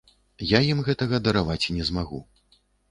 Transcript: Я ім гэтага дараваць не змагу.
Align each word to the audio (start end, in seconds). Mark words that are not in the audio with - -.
Я 0.51 0.59
ім 0.71 0.81
гэтага 0.89 1.21
дараваць 1.29 1.61
не 1.79 1.83
змагу. 1.93 2.27